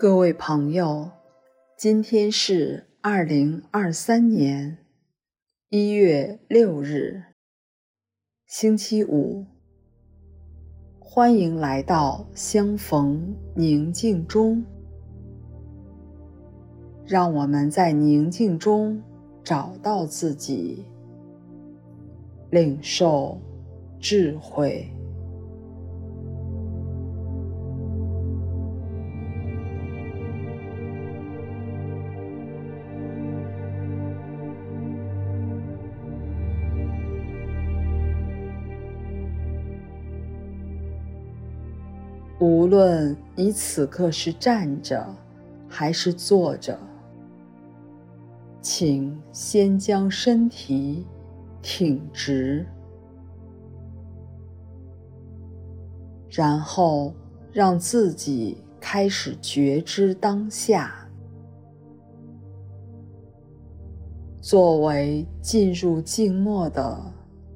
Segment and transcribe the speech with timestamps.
[0.00, 1.10] 各位朋友，
[1.76, 4.78] 今天是二零二三年
[5.68, 7.22] 一月六日，
[8.46, 9.44] 星期五。
[10.98, 14.64] 欢迎来到相逢宁静中，
[17.04, 19.02] 让我们在宁静中
[19.44, 20.82] 找到自己，
[22.48, 23.38] 领受
[24.00, 24.90] 智慧。
[42.40, 45.06] 无论你此刻是站着
[45.68, 46.78] 还是坐着，
[48.62, 51.04] 请先将身体
[51.60, 52.64] 挺直，
[56.30, 57.12] 然后
[57.52, 60.94] 让自己开始觉知当下。
[64.40, 66.98] 作为进入静默的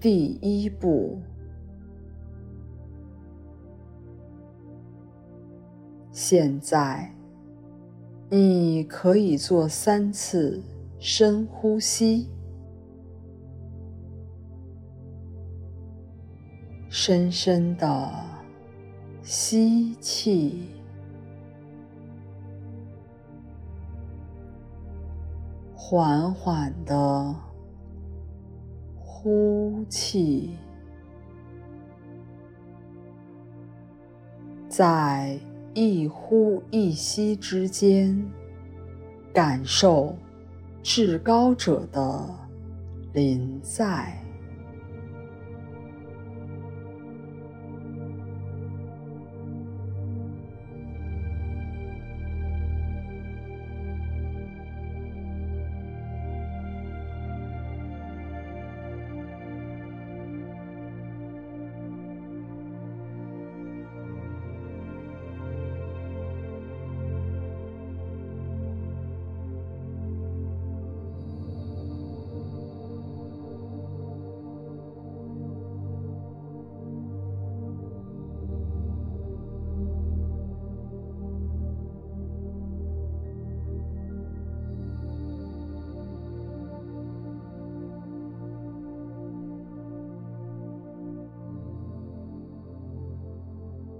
[0.00, 1.20] 第一步。
[6.22, 7.14] 现在，
[8.28, 10.62] 你可以做三次
[10.98, 12.28] 深呼吸，
[16.90, 18.12] 深深的
[19.22, 20.68] 吸气，
[25.74, 27.34] 缓缓的
[28.94, 30.54] 呼气，
[34.68, 35.40] 在。
[35.72, 38.22] 一呼一吸之间，
[39.32, 40.16] 感受
[40.82, 42.28] 至高者的
[43.12, 44.20] 临在。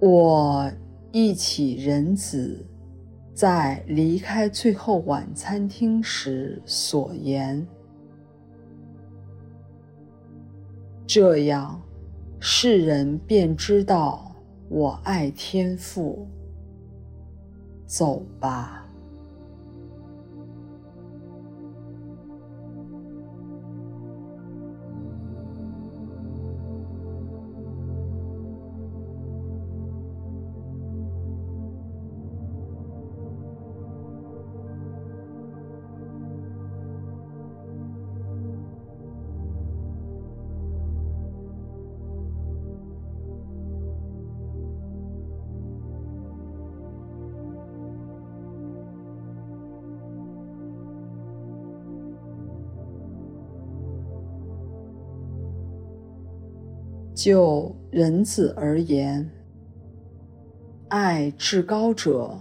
[0.00, 0.72] 我
[1.12, 2.64] 忆起人子
[3.34, 7.66] 在离开最后晚餐厅时所言
[11.06, 11.78] ：“这样，
[12.38, 14.34] 世人便知道
[14.70, 16.26] 我爱天父。
[17.84, 18.78] 走吧。”
[57.22, 59.30] 就人子而言，
[60.88, 62.34] 爱至高者，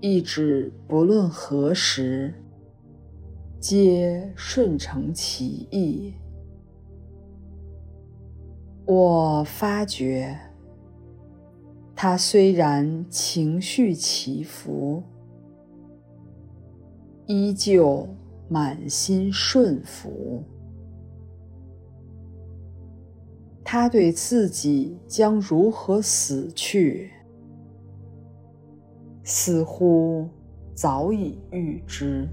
[0.00, 2.34] 意指不论何时，
[3.60, 6.12] 皆顺承其意。
[8.84, 10.36] 我发觉，
[11.94, 15.00] 他虽然情绪起伏，
[17.26, 18.08] 依旧
[18.48, 20.42] 满心顺服。
[23.72, 27.10] 他对自己将如何死去，
[29.24, 30.28] 似乎
[30.74, 32.28] 早已预知。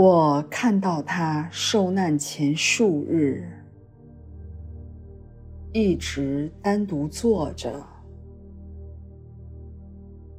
[0.00, 3.44] 我看到他受难前数日，
[5.72, 7.84] 一直单独坐着，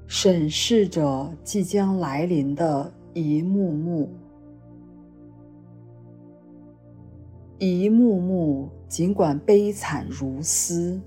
[0.07, 4.09] 审视着即将来临的一幕幕。
[7.57, 11.01] 一幕幕，尽管悲惨如斯，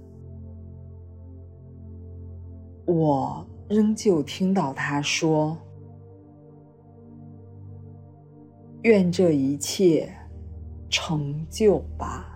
[2.84, 5.56] 我仍旧听到他说
[8.82, 10.12] ：“愿这一切
[10.90, 12.28] 成就吧。”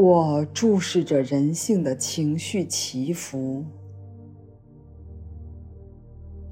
[0.00, 3.64] 我注视着人性的情绪起伏，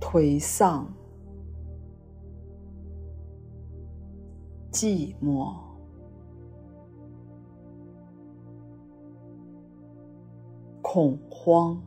[0.00, 0.92] 颓丧、
[4.72, 5.54] 寂寞、
[10.82, 11.80] 恐慌，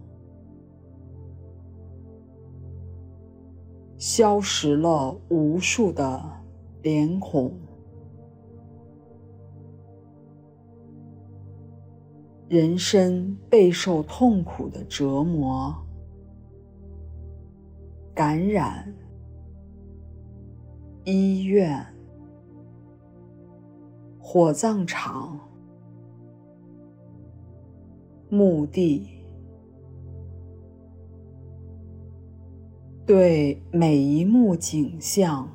[3.97, 6.23] 消失了无数的
[6.81, 7.51] 脸孔。
[12.49, 15.71] 人生备受痛苦的折磨、
[18.11, 18.91] 感染、
[21.03, 21.85] 医院、
[24.17, 25.39] 火葬场、
[28.29, 29.07] 墓地，
[33.05, 35.47] 对每一幕景象，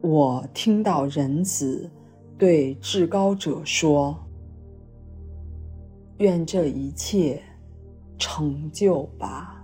[0.00, 1.90] 我听到人子
[2.38, 4.24] 对至高者说。
[6.18, 7.40] 愿这一切
[8.18, 9.57] 成就吧。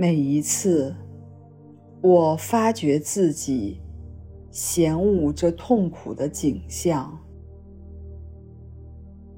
[0.00, 0.96] 每一次，
[2.00, 3.82] 我发觉自己
[4.50, 7.18] 嫌恶这痛苦的景象，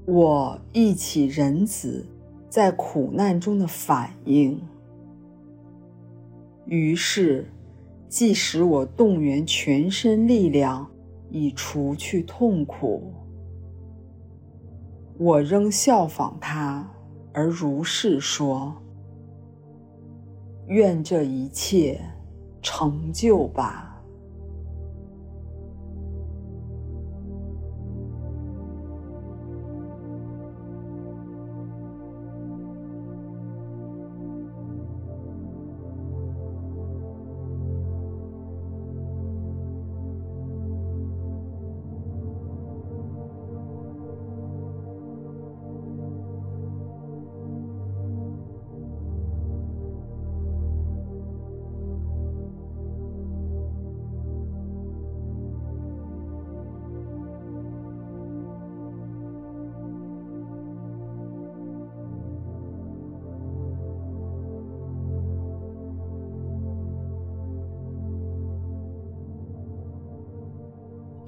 [0.05, 2.05] 我忆起人子
[2.47, 4.57] 在苦难中的反应，
[6.65, 7.45] 于是，
[8.07, 10.89] 即使我动员全身力量
[11.29, 13.11] 以除去痛苦，
[15.17, 16.89] 我仍效仿他
[17.33, 18.73] 而如是说。
[20.67, 21.99] 愿这一切
[22.61, 23.92] 成就吧。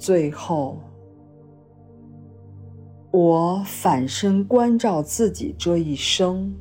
[0.06, 0.78] 最后，
[3.10, 6.54] 我反身关照自己这一生，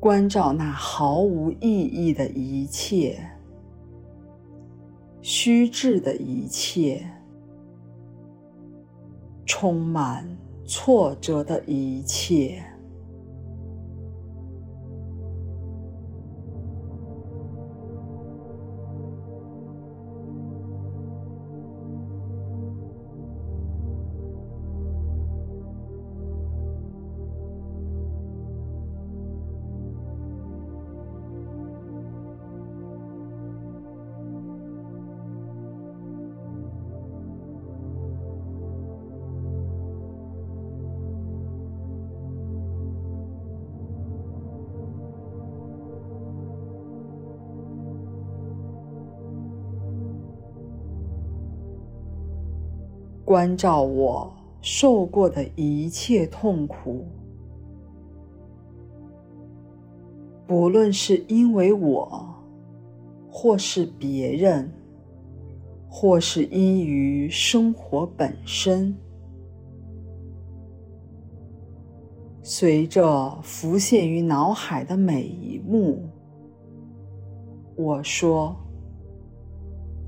[0.00, 3.18] 关照那毫无意义的一切，
[5.20, 7.06] 虚掷的一切，
[9.44, 10.26] 充满
[10.64, 12.64] 挫折的一切。
[53.28, 54.32] 关照我
[54.62, 57.04] 受过的一切痛苦，
[60.46, 62.26] 不论是因为我，
[63.30, 64.72] 或是别人，
[65.90, 68.96] 或是因于生活本身，
[72.42, 76.02] 随着浮现于脑海的每一幕，
[77.76, 78.56] 我说：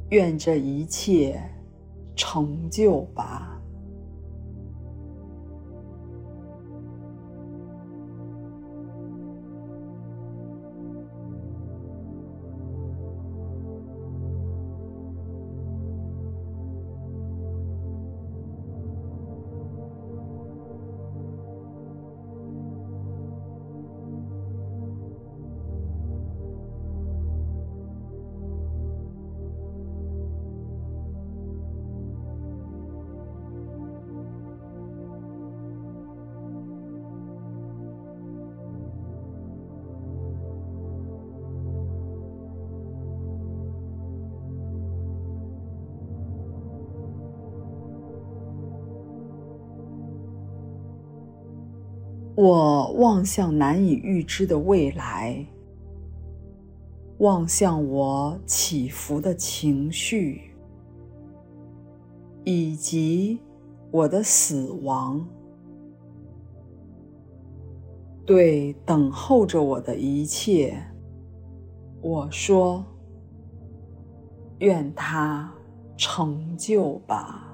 [0.09, 1.39] 愿这一切。
[2.21, 3.60] 成就吧。
[52.43, 55.45] 我望向难以预知的未来，
[57.19, 60.41] 望向我起伏的情绪，
[62.43, 63.39] 以及
[63.91, 65.23] 我的死亡。
[68.25, 70.83] 对等候着我的一切，
[72.01, 72.83] 我说：
[74.61, 75.53] 愿它
[75.95, 77.50] 成就吧。